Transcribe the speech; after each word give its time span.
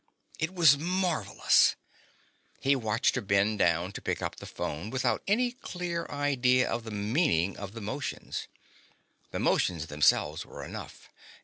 It 0.39 0.55
was 0.55 0.79
marvelous. 0.79 1.75
He 2.59 2.75
watched 2.75 3.13
her 3.13 3.21
bend 3.21 3.59
down 3.59 3.91
to 3.91 4.01
pick 4.01 4.19
up 4.23 4.37
the 4.37 4.47
phone 4.47 4.89
without 4.89 5.21
any 5.27 5.51
clear 5.51 6.07
idea 6.09 6.67
of 6.67 6.85
the 6.85 6.89
meaning 6.89 7.55
of 7.55 7.73
the 7.73 7.81
motions. 7.81 8.47
The 9.29 9.37
motions 9.37 9.85
themselves 9.85 10.43
were 10.43 10.65
enough. 10.65 11.07